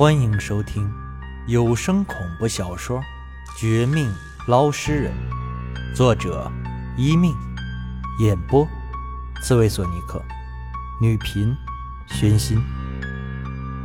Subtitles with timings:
[0.00, 0.90] 欢迎收听
[1.46, 2.98] 有声恐怖小说
[3.60, 4.10] 《绝命
[4.48, 5.12] 捞尸人》，
[5.94, 6.50] 作者
[6.96, 7.34] 一命，
[8.18, 8.66] 演播
[9.42, 10.18] 刺猬索尼克，
[11.02, 11.54] 女频
[12.08, 12.56] 宣心，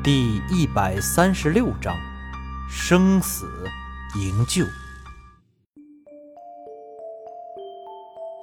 [0.01, 1.93] 第一百三十六章：
[2.69, 3.45] 生死
[4.17, 4.63] 营救。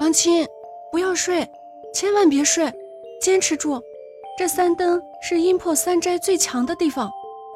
[0.00, 0.46] 王亲，
[0.90, 1.50] 不要睡，
[1.94, 2.70] 千万别睡，
[3.22, 3.82] 坚持住。
[4.36, 7.10] 这三灯是阴魄三斋最强的地方，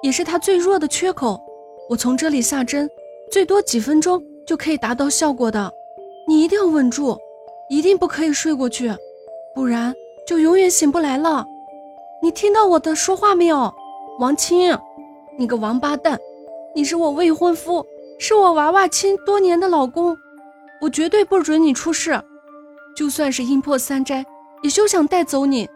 [0.07, 1.43] 也是他最弱的缺口。
[1.89, 2.89] 我从这里下针，
[3.29, 5.73] 最多几分钟就可以达到效果的。
[6.29, 7.19] 你一定要稳住，
[7.69, 8.95] 一定不可以睡过去，
[9.53, 9.93] 不然
[10.25, 11.45] 就永远醒不来了。
[12.23, 13.75] 你听到我的说话没有，
[14.21, 14.79] 王青？
[15.37, 16.17] 你个王八蛋！
[16.73, 17.85] 你是我未婚夫，
[18.21, 20.17] 是我娃娃亲多年的老公，
[20.81, 22.23] 我绝对不准你出事。
[22.95, 24.25] 就算是阴魄三斋，
[24.63, 25.69] 也休想带走你。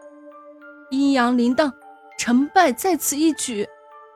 [0.93, 1.73] 阴阳铃铛，
[2.17, 3.67] 成败在此一举。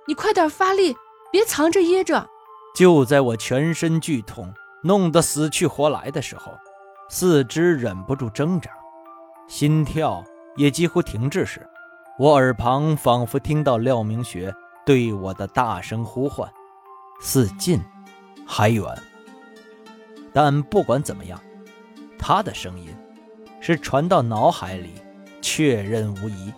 [0.07, 0.97] 你快点发力，
[1.33, 2.29] 别藏着掖着。
[2.75, 6.53] 就在我全身剧痛，弄得死去活来的时候，
[7.09, 8.71] 四肢忍不住挣扎，
[9.47, 10.23] 心跳
[10.57, 11.67] 也几乎停滞时，
[12.19, 16.53] 我耳旁仿佛听到廖明学对我的大声呼唤，
[17.21, 17.81] 似近
[18.47, 18.85] 还远。
[20.33, 21.41] 但不管怎么样，
[22.19, 22.95] 他的声音
[23.61, 24.95] 是传到脑海里，
[25.41, 26.53] 确认无疑。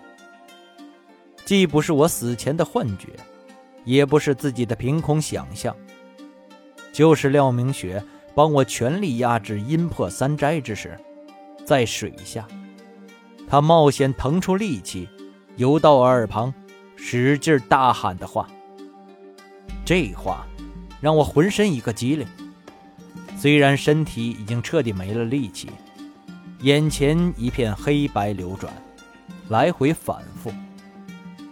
[1.44, 3.10] 既不是我死前的幻觉，
[3.86, 5.74] 也不是自己的凭空想象，
[6.92, 10.98] 就是廖明雪帮我全力压制阴魄三斋之时，
[11.64, 12.46] 在水下，
[13.48, 15.08] 他冒险腾出力气，
[15.54, 16.52] 游到我耳旁，
[16.96, 18.46] 使劲大喊的话。
[19.84, 20.44] 这话
[21.00, 22.26] 让我浑身一个激灵，
[23.38, 25.70] 虽然身体已经彻底没了力气，
[26.62, 28.72] 眼前一片黑白流转，
[29.48, 30.52] 来回反复。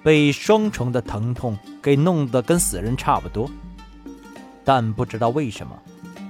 [0.05, 3.50] 被双重的疼痛给弄得跟死人差不多，
[4.62, 5.74] 但不知道为什么，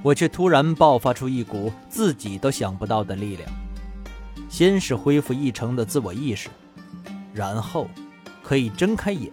[0.01, 3.51] 我却突然爆发出一股自己都想不到的力量。
[4.49, 6.49] 先是恢复一成的自我意识，
[7.33, 7.89] 然后
[8.45, 9.33] 可以睁开眼，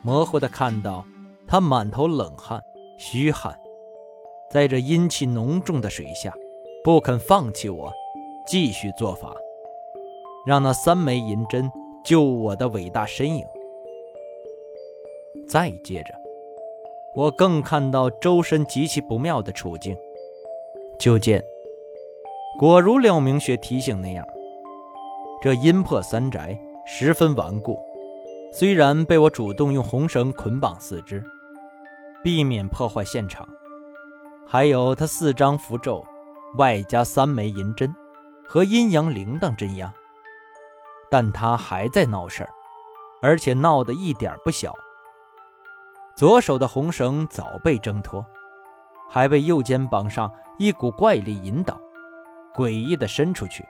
[0.00, 1.04] 模糊的看到
[1.46, 2.62] 他满头冷汗、
[2.96, 3.54] 虚汗，
[4.50, 6.32] 在这阴气浓重的水下，
[6.82, 7.92] 不肯放弃我，
[8.46, 9.34] 继续做法，
[10.46, 11.70] 让那三枚银针
[12.02, 13.44] 救我的伟大身影。
[15.48, 16.14] 再接着，
[17.14, 19.96] 我更看到周身极其不妙的处境。
[20.98, 21.42] 就见，
[22.58, 24.26] 果如廖明学提醒那样，
[25.40, 27.78] 这阴魄三宅十分顽固。
[28.52, 31.22] 虽然被我主动用红绳捆绑四肢，
[32.22, 33.46] 避免破坏现场，
[34.46, 36.04] 还有他四张符咒，
[36.56, 37.94] 外加三枚银针。
[38.48, 39.92] 和阴阳铃铛镇压，
[41.10, 42.50] 但他还在闹事儿，
[43.20, 44.72] 而且闹得一点不小。
[46.16, 48.24] 左手的红绳早被挣脱，
[49.06, 51.78] 还被右肩膀上一股怪力引导，
[52.54, 53.62] 诡异的伸出去，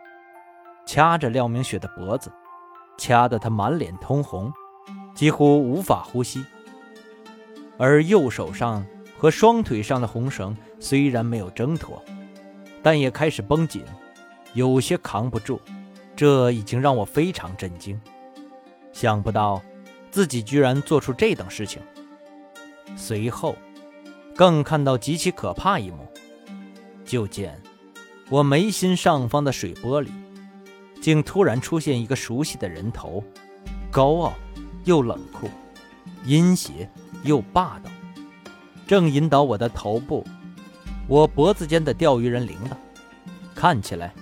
[0.87, 2.31] 掐着廖明雪的脖子，
[2.97, 4.53] 掐得她满脸通红，
[5.13, 6.47] 几乎无法呼吸。
[7.79, 8.87] 而右手上
[9.19, 12.01] 和双腿上的红绳虽然没有挣脱，
[12.81, 13.85] 但也开始绷紧，
[14.55, 15.61] 有些扛不住。
[16.15, 18.01] 这已经让我非常震惊，
[18.93, 19.61] 想不到
[20.13, 21.83] 自己居然做出这等事情。
[22.97, 23.55] 随后，
[24.35, 26.09] 更看到极其可怕一幕，
[27.05, 27.61] 就见
[28.31, 30.11] 我眉心上方的水波里，
[31.01, 33.23] 竟突然出现一个熟悉的人头，
[33.91, 34.33] 高傲
[34.85, 35.49] 又冷酷，
[36.25, 36.91] 阴邪
[37.23, 37.91] 又霸道，
[38.87, 40.27] 正引导我的头部，
[41.07, 42.77] 我脖子间的钓鱼人铃铛，
[43.55, 44.13] 看起来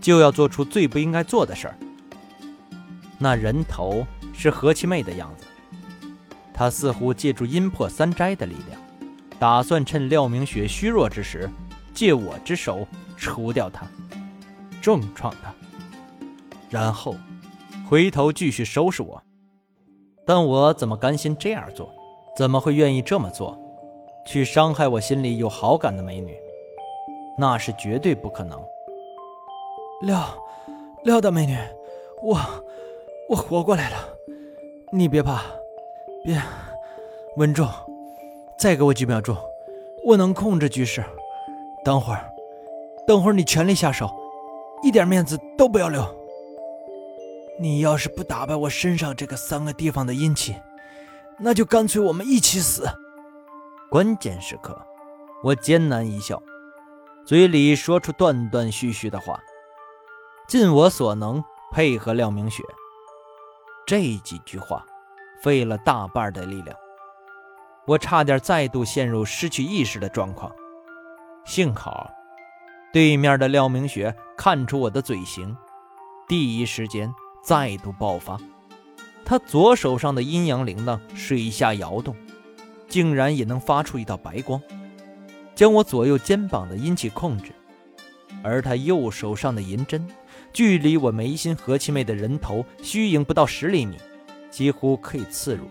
[0.00, 1.76] 就要做出最不应该做的事儿。
[3.18, 5.46] 那人头是何七妹的样子。
[6.62, 8.80] 他似乎借助阴魄三斋的力量，
[9.36, 11.50] 打算趁廖明雪虚弱之时，
[11.92, 12.86] 借我之手
[13.16, 13.84] 除掉他，
[14.80, 15.52] 重创他，
[16.70, 17.16] 然后
[17.90, 19.20] 回头继续收拾我。
[20.24, 21.92] 但我怎么甘心这样做？
[22.36, 23.58] 怎么会愿意这么做，
[24.24, 26.36] 去伤害我心里有好感的美女？
[27.36, 28.62] 那是绝对不可能。
[30.02, 30.32] 廖，
[31.02, 31.58] 廖大美女，
[32.22, 32.38] 我，
[33.30, 33.96] 我活过来了，
[34.92, 35.42] 你别怕。
[36.24, 36.40] 别，
[37.36, 37.66] 稳住！
[38.56, 39.36] 再给我几秒钟，
[40.04, 41.04] 我能控制局势。
[41.84, 42.30] 等会儿，
[43.04, 44.08] 等会儿你全力下手，
[44.84, 46.04] 一点面子都不要留。
[47.58, 50.54] 你要是不打败我身上这个三个地方的阴气，
[51.40, 52.88] 那就干脆我们一起死。
[53.90, 54.80] 关键时刻，
[55.42, 56.40] 我艰难一笑，
[57.26, 59.40] 嘴里说出断断续续的话，
[60.46, 61.42] 尽我所能
[61.72, 62.62] 配合廖明雪。
[63.84, 64.86] 这几句话。
[65.42, 66.76] 费了大半的力量，
[67.86, 70.50] 我差点再度陷入失去意识的状况。
[71.44, 72.08] 幸好，
[72.92, 75.56] 对面的廖明雪看出我的嘴型，
[76.28, 77.12] 第一时间
[77.42, 78.38] 再度爆发。
[79.24, 82.14] 他左手上的阴阳铃铛水下摇动，
[82.88, 84.60] 竟然也能发出一道白光，
[85.54, 87.52] 将我左右肩膀的阴气控制。
[88.44, 90.06] 而他右手上的银针，
[90.52, 93.96] 距离我眉心何七妹的人头虚影不到十厘米，
[94.52, 95.64] 几乎可以刺入。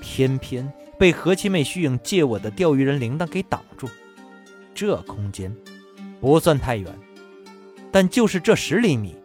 [0.00, 3.88] 偏偏被何七妹虚影借我的钓鱼人铃铛给挡住。
[4.72, 5.52] 这空间
[6.20, 6.94] 不算太远，
[7.90, 9.16] 但就是这十厘米，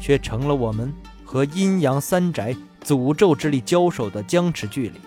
[0.00, 0.90] 却成了我们
[1.24, 5.00] 和阴阳三宅诅咒之力交手的僵持距离。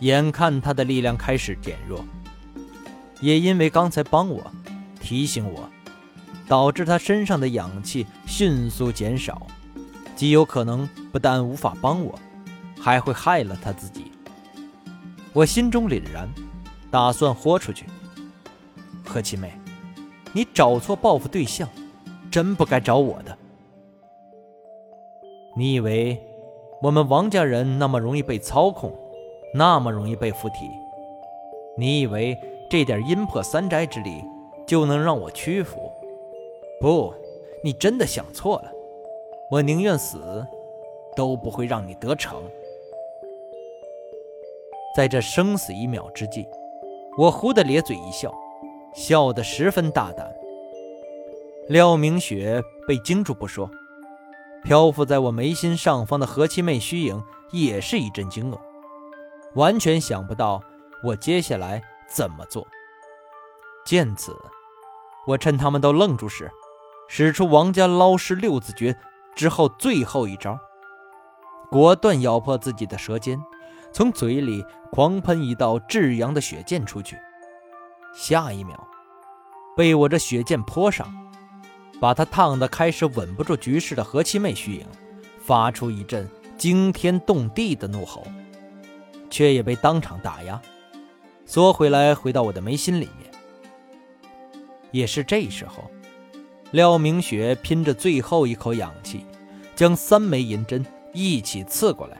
[0.00, 2.04] 眼看他的力量开始减弱，
[3.20, 4.52] 也因为刚才帮我
[5.00, 5.66] 提醒我。
[6.48, 9.46] 导致他身上的氧气迅速减少，
[10.20, 12.14] 极有可能不但无法帮我，
[12.78, 14.12] 还会害了他自己。
[15.32, 16.28] 我心中凛然，
[16.90, 17.86] 打算豁出去。
[19.02, 19.50] 何七妹，
[20.34, 21.66] 你找错报复对象，
[22.30, 23.34] 真不该找我的。
[25.56, 26.22] 你以为
[26.82, 28.92] 我们王家人那么容易被操控，
[29.54, 30.68] 那么容易被附体？
[31.78, 32.38] 你以为
[32.68, 34.22] 这点阴魄三宅之力
[34.66, 35.90] 就能让我屈服？
[36.78, 37.14] 不，
[37.64, 38.70] 你真的想错了。
[39.50, 40.46] 我宁愿死，
[41.16, 42.40] 都不会让你得逞。
[44.96, 46.46] 在这生死一秒之际，
[47.18, 48.32] 我忽地咧嘴一笑，
[48.94, 50.32] 笑得十分大胆。
[51.68, 53.68] 廖明雪被惊住不说，
[54.62, 57.20] 漂浮在我眉心上方的何七妹虚影
[57.50, 58.58] 也是一阵惊愕，
[59.54, 60.62] 完全想不到
[61.02, 62.64] 我接下来怎么做。
[63.84, 64.32] 见此，
[65.26, 66.48] 我趁他们都愣住时。
[67.12, 68.96] 使出王家捞尸六字诀
[69.34, 70.58] 之后，最后一招，
[71.70, 73.40] 果断咬破自己的舌尖，
[73.92, 77.16] 从嘴里狂喷一道炙阳的血剑出去。
[78.14, 78.76] 下一秒，
[79.76, 81.06] 被我这血剑泼上，
[82.00, 84.86] 把他烫得开始稳不住局势的何七妹虚影，
[85.44, 86.28] 发出一阵
[86.58, 88.26] 惊天动地的怒吼，
[89.30, 90.60] 却也被当场打压，
[91.46, 93.30] 缩回来，回到我的眉心里面。
[94.90, 95.90] 也是这时候。
[96.72, 99.26] 廖明雪拼着最后一口氧气，
[99.74, 102.16] 将三枚银针一起刺过来。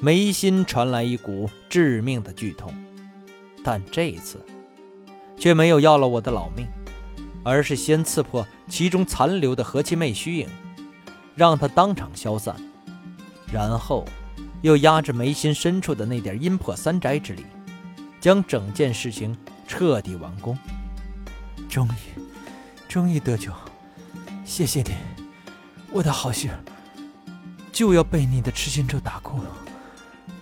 [0.00, 2.74] 眉心传来一股致命的剧痛，
[3.62, 4.44] 但这一次
[5.38, 6.66] 却没有要了我的老命，
[7.44, 10.48] 而是先刺破其中残留的何七妹虚影，
[11.36, 12.56] 让她当场消散，
[13.52, 14.04] 然后
[14.62, 17.46] 又压制眉心深处的那点阴魄三宅之力，
[18.20, 19.36] 将整件事情
[19.68, 20.58] 彻底完工。
[21.68, 22.23] 终于。
[22.94, 23.50] 终于得救，
[24.44, 24.94] 谢谢你，
[25.92, 26.54] 我的好媳妇。
[27.72, 29.50] 就要被你的痴心咒打哭了，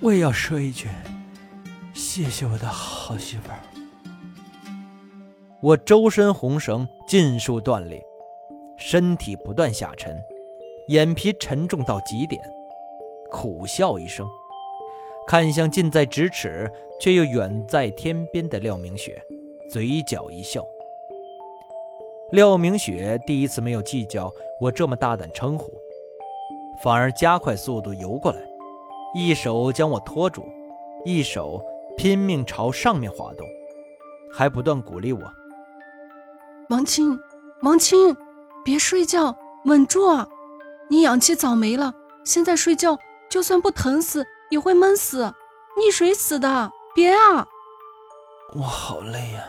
[0.00, 0.86] 我也要说一句，
[1.94, 3.44] 谢谢我的好媳妇。
[5.62, 8.04] 我周身红绳尽数断裂，
[8.76, 10.14] 身体不断下沉，
[10.88, 12.38] 眼皮沉重到极点，
[13.30, 14.28] 苦笑一声，
[15.26, 16.70] 看向近在咫尺
[17.00, 19.22] 却又远在天边的廖明雪，
[19.70, 20.62] 嘴角一笑。
[22.32, 25.70] 廖明雪第一次没有计较我这么大胆称呼，
[26.82, 28.40] 反而加快速度游过来，
[29.14, 30.42] 一手将我拖住，
[31.04, 31.62] 一手
[31.94, 33.46] 拼命朝上面滑动，
[34.32, 35.20] 还不断鼓励我
[36.70, 37.20] ：“王青，
[37.60, 38.16] 王青，
[38.64, 39.36] 别睡觉，
[39.66, 40.26] 稳住啊！
[40.88, 41.92] 你氧气早没了，
[42.24, 42.98] 现在睡觉
[43.28, 45.24] 就算不疼死也会闷死，
[45.76, 46.72] 溺水死的！
[46.94, 47.46] 别啊！”
[48.56, 49.44] 我好累呀，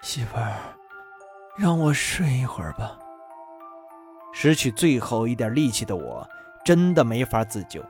[0.00, 0.76] 媳妇儿。
[1.56, 2.98] 让我睡一会儿吧。
[4.32, 6.26] 失去最后一点力气的我，
[6.64, 7.84] 真的没法自救，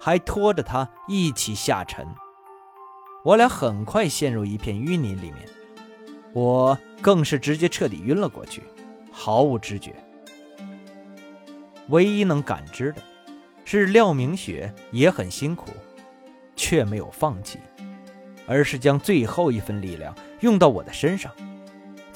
[0.00, 2.06] 还拖着他一起下沉。
[3.22, 5.46] 我俩很快陷入一片淤泥里面，
[6.32, 8.62] 我更是直接彻底晕了过去，
[9.12, 9.94] 毫无知觉。
[11.88, 13.02] 唯一能感知的，
[13.64, 15.70] 是廖明雪也很辛苦，
[16.56, 17.58] 却没有放弃，
[18.46, 21.30] 而是将最后一份力量用到我的身上。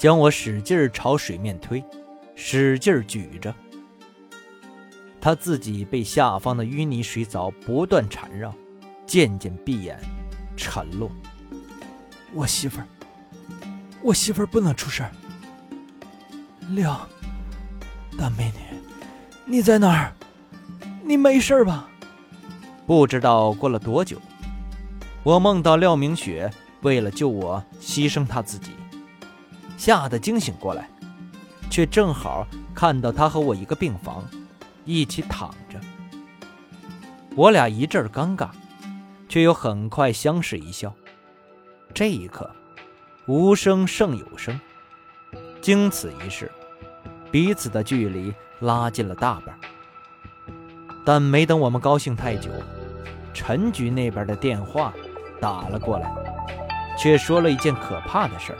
[0.03, 1.81] 将我使劲朝水面推，
[2.35, 3.55] 使劲举着。
[5.21, 8.53] 他自己被下方的淤泥水藻不断缠绕，
[9.07, 9.97] 渐渐闭眼
[10.57, 11.09] 沉落。
[12.33, 12.87] 我媳妇儿，
[14.01, 15.11] 我媳妇儿不能出事儿。
[16.71, 17.07] 廖，
[18.17, 18.77] 大美女，
[19.45, 20.13] 你在哪儿？
[21.01, 21.87] 你没事吧？
[22.85, 24.19] 不知道过了多久，
[25.23, 28.71] 我梦到廖明雪为了救我牺牲她自己。
[29.77, 30.89] 吓得惊醒过来，
[31.69, 34.23] 却正好看到他和我一个病房，
[34.85, 35.79] 一起躺着。
[37.35, 38.49] 我俩一阵尴尬，
[39.27, 40.93] 却又很快相视一笑。
[41.93, 42.49] 这一刻，
[43.27, 44.59] 无声胜有声。
[45.61, 46.51] 经此一事，
[47.31, 49.57] 彼此的距离拉近了大半。
[51.05, 52.49] 但没等我们高兴太久，
[53.33, 54.93] 陈局那边的电话
[55.41, 56.13] 打了过来，
[56.97, 58.59] 却说了一件可怕的事儿。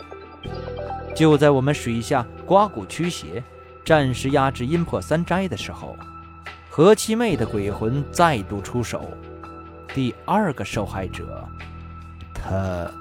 [1.16, 3.44] 就在我们水下刮骨驱邪，
[3.86, 5.96] 暂时压制阴魄三灾的时候，
[6.70, 9.10] 何七妹的鬼魂再度出手。
[9.94, 11.48] 第二个受害者，
[12.34, 12.92] 他。